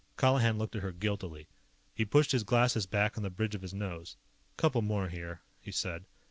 [0.17, 1.47] Colihan looked at her guiltily.
[1.93, 4.17] He pushed his glasses back on the bridge of his nose.
[4.57, 6.05] "Couple more here," he said.